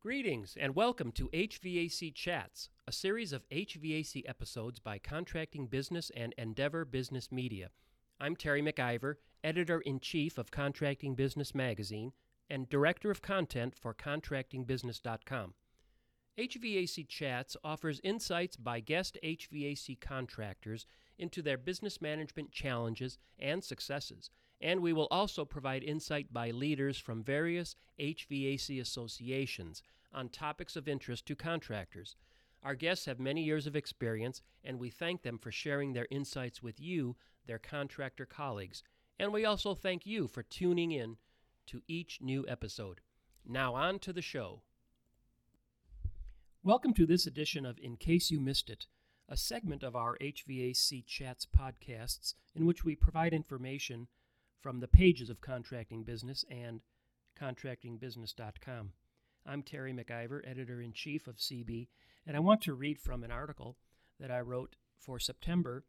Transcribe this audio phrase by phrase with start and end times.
[0.00, 6.32] Greetings and welcome to HVAC Chats, a series of HVAC episodes by Contracting Business and
[6.38, 7.70] Endeavor Business Media.
[8.20, 12.12] I'm Terry McIver, editor in chief of Contracting Business Magazine
[12.48, 15.54] and director of content for ContractingBusiness.com.
[16.38, 20.86] HVAC Chats offers insights by guest HVAC contractors
[21.18, 24.30] into their business management challenges and successes,
[24.60, 30.88] and we will also provide insight by leaders from various HVAC associations on topics of
[30.88, 32.16] interest to contractors.
[32.62, 36.62] Our guests have many years of experience, and we thank them for sharing their insights
[36.62, 37.16] with you,
[37.46, 38.82] their contractor colleagues.
[39.18, 41.16] And we also thank you for tuning in
[41.66, 43.00] to each new episode.
[43.46, 44.62] Now, on to the show.
[46.64, 48.86] Welcome to this edition of In Case You Missed It,
[49.28, 54.08] a segment of our HVAC Chats podcasts in which we provide information
[54.60, 56.80] from the pages of Contracting Business and
[57.40, 58.90] ContractingBusiness.com.
[59.46, 61.88] I'm Terry McIver, editor in chief of CB,
[62.26, 63.76] and I want to read from an article
[64.18, 65.84] that I wrote for September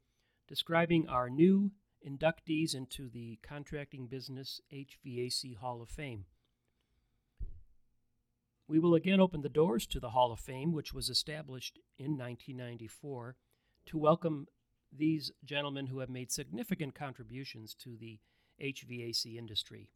[0.47, 1.71] describing our new
[2.07, 6.25] inductees into the Contracting Business HVAC Hall of Fame.
[8.67, 12.11] We will again open the doors to the Hall of Fame, which was established in
[12.17, 13.35] 1994,
[13.87, 14.45] to welcome
[14.95, 18.19] these gentlemen who have made significant contributions to the
[18.61, 19.89] HVAC industry.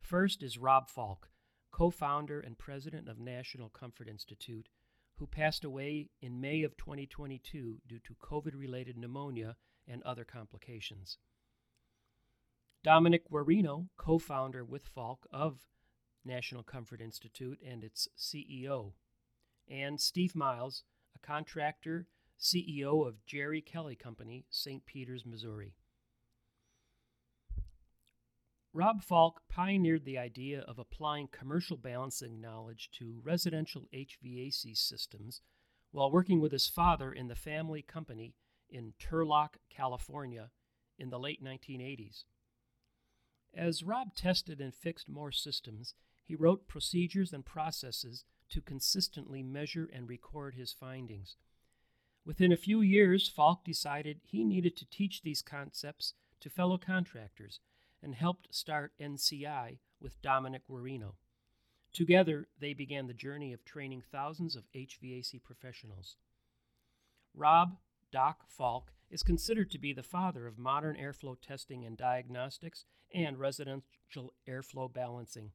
[0.00, 1.30] First is Rob Falk,
[1.70, 4.68] co founder and president of National Comfort Institute,
[5.16, 9.56] who passed away in May of 2022 due to COVID related pneumonia
[9.86, 11.18] and other complications.
[12.84, 15.66] Dominic Guarino, co founder with Falk of
[16.24, 18.92] National Comfort Institute and its CEO.
[19.68, 20.84] And Steve Miles,
[21.14, 22.06] a contractor,
[22.40, 24.86] CEO of Jerry Kelly Company, St.
[24.86, 25.74] Peters, Missouri.
[28.78, 35.40] Rob Falk pioneered the idea of applying commercial balancing knowledge to residential HVAC systems
[35.90, 38.36] while working with his father in the family company
[38.70, 40.50] in Turlock, California
[40.96, 42.22] in the late 1980s.
[43.52, 49.90] As Rob tested and fixed more systems, he wrote procedures and processes to consistently measure
[49.92, 51.34] and record his findings.
[52.24, 57.58] Within a few years, Falk decided he needed to teach these concepts to fellow contractors
[58.02, 61.14] and helped start NCI with Dominic Guarino.
[61.92, 66.16] Together, they began the journey of training thousands of HVAC professionals.
[67.34, 67.78] Rob
[68.12, 73.38] Doc Falk is considered to be the father of modern airflow testing and diagnostics and
[73.38, 75.52] residential airflow balancing.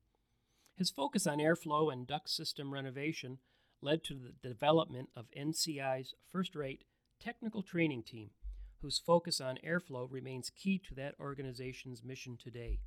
[0.75, 3.37] His focus on airflow and duct system renovation
[3.81, 6.83] led to the development of NCI's first rate
[7.19, 8.31] technical training team,
[8.83, 12.79] whose focus on airflow remains key to that organization's mission today.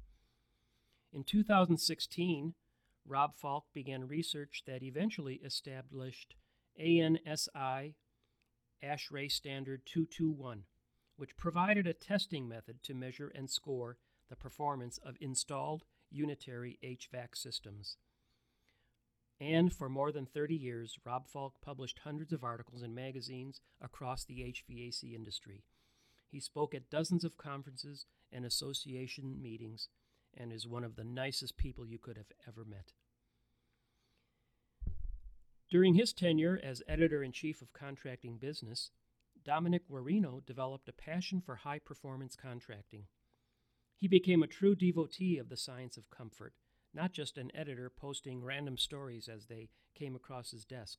[1.12, 2.54] In 2016,
[3.06, 6.34] Rob Falk began research that eventually established
[6.78, 7.94] ANSI
[8.84, 10.64] ASHRAE Standard 221,
[11.16, 13.96] which provided a testing method to measure and score
[14.28, 17.96] the performance of installed unitary HVAC systems.
[19.40, 24.24] And for more than 30 years, Rob Falk published hundreds of articles in magazines across
[24.24, 25.64] the HVAC industry.
[26.30, 29.88] He spoke at dozens of conferences and association meetings
[30.36, 32.92] and is one of the nicest people you could have ever met.
[35.70, 38.90] During his tenure as editor in chief of Contracting Business,
[39.44, 43.04] Dominic Guarino developed a passion for high performance contracting.
[43.96, 46.54] He became a true devotee of the science of comfort,
[46.92, 50.98] not just an editor posting random stories as they came across his desk.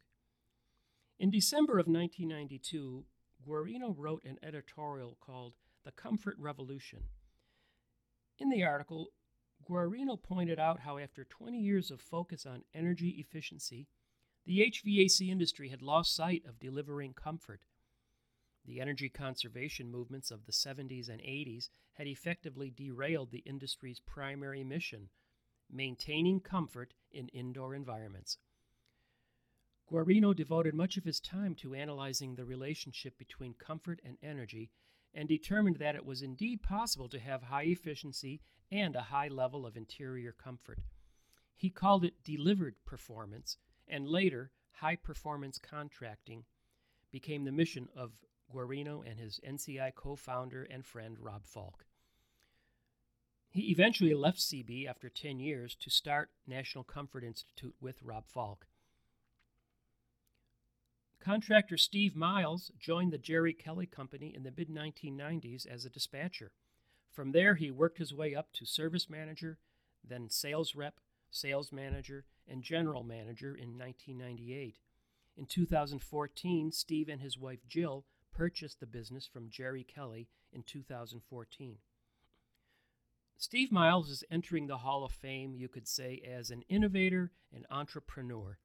[1.19, 3.05] In December of 1992,
[3.47, 5.53] Guarino wrote an editorial called
[5.85, 7.03] The Comfort Revolution.
[8.39, 9.07] In the article,
[9.67, 13.87] Guarino pointed out how, after 20 years of focus on energy efficiency,
[14.45, 17.61] the HVAC industry had lost sight of delivering comfort
[18.67, 24.63] the energy conservation movements of the 70s and 80s had effectively derailed the industry's primary
[24.63, 25.09] mission
[25.71, 28.37] maintaining comfort in indoor environments.
[29.89, 34.69] Guarino devoted much of his time to analyzing the relationship between comfort and energy
[35.13, 39.65] and determined that it was indeed possible to have high efficiency and a high level
[39.65, 40.79] of interior comfort.
[41.55, 43.57] He called it delivered performance,
[43.87, 46.43] and later, high performance contracting
[47.11, 48.11] became the mission of
[48.53, 51.85] Guarino and his NCI co founder and friend Rob Falk.
[53.49, 58.67] He eventually left CB after 10 years to start National Comfort Institute with Rob Falk.
[61.27, 66.53] Contractor Steve Miles joined the Jerry Kelly Company in the mid 1990s as a dispatcher.
[67.11, 69.57] From there, he worked his way up to service manager,
[70.01, 74.77] then sales rep, sales manager, and general manager in 1998.
[75.35, 81.79] In 2014, Steve and his wife Jill purchased the business from Jerry Kelly in 2014.
[83.35, 87.65] Steve Miles is entering the Hall of Fame, you could say, as an innovator and
[87.69, 88.59] entrepreneur.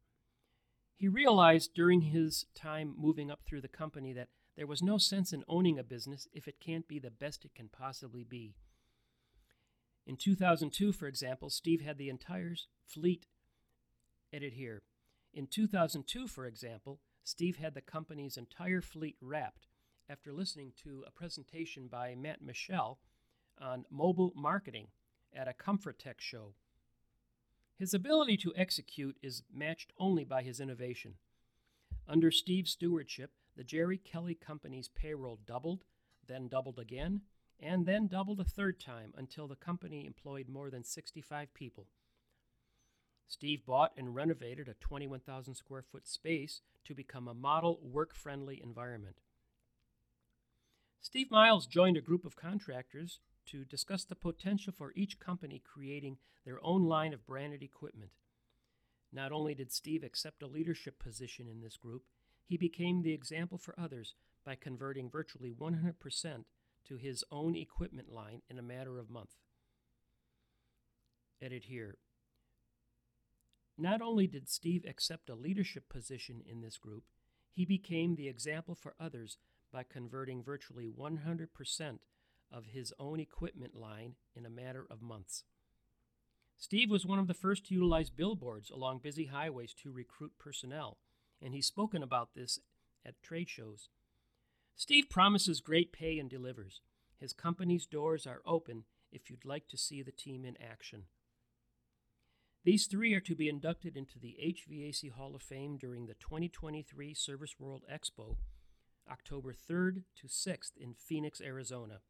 [0.96, 5.32] He realized during his time moving up through the company that there was no sense
[5.32, 8.54] in owning a business if it can't be the best it can possibly be.
[10.06, 12.54] In 2002, for example, Steve had the entire
[12.86, 13.26] fleet
[14.32, 14.82] edit here.
[15.32, 19.66] In 2002, for example, Steve had the company's entire fleet wrapped
[20.08, 22.98] after listening to a presentation by Matt Michel
[23.60, 24.88] on mobile marketing
[25.34, 26.54] at a Comfortech show.
[27.82, 31.14] His ability to execute is matched only by his innovation.
[32.06, 35.82] Under Steve's stewardship, the Jerry Kelly Company's payroll doubled,
[36.29, 37.23] then doubled again,
[37.58, 41.88] and then doubled a third time until the company employed more than 65 people.
[43.26, 48.62] Steve bought and renovated a 21,000 square foot space to become a model work friendly
[48.62, 49.17] environment.
[51.00, 56.18] Steve Miles joined a group of contractors to discuss the potential for each company creating
[56.44, 58.10] their own line of branded equipment.
[59.12, 62.02] Not only did Steve accept a leadership position in this group,
[62.46, 66.44] he became the example for others by converting virtually 100%
[66.84, 69.36] to his own equipment line in a matter of months.
[71.40, 71.98] Edit here.
[73.78, 77.04] Not only did Steve accept a leadership position in this group,
[77.50, 79.38] he became the example for others
[79.72, 81.98] by converting virtually 100%
[82.52, 85.44] of his own equipment line in a matter of months.
[86.56, 90.99] Steve was one of the first to utilize billboards along busy highways to recruit personnel,
[91.40, 92.60] and he's spoken about this
[93.04, 93.88] at trade shows.
[94.76, 96.81] Steve promises great pay and delivers.
[97.19, 101.05] His company's doors are open if you'd like to see the team in action.
[102.64, 107.12] These three are to be inducted into the HVAC Hall of Fame during the 2023
[107.12, 108.37] Service World Expo,
[109.10, 112.00] October 3rd to 6th in Phoenix, Arizona.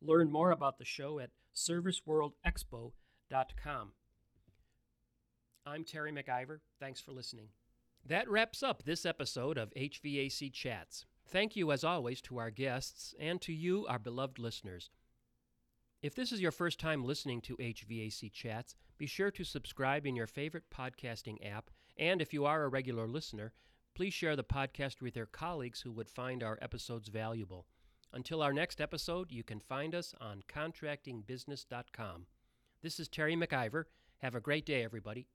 [0.00, 3.92] Learn more about the show at serviceworldexpo.com.
[5.66, 6.60] I'm Terry McIver.
[6.80, 7.48] Thanks for listening.
[8.06, 11.04] That wraps up this episode of HVAC Chats.
[11.28, 14.88] Thank you, as always, to our guests and to you, our beloved listeners.
[16.00, 20.16] If this is your first time listening to HVAC Chats, be sure to subscribe in
[20.16, 21.70] your favorite podcasting app.
[21.98, 23.52] And if you are a regular listener,
[23.94, 27.66] please share the podcast with your colleagues who would find our episodes valuable.
[28.12, 32.26] Until our next episode, you can find us on contractingbusiness.com.
[32.82, 33.84] This is Terry McIver.
[34.18, 35.26] Have a great day, everybody.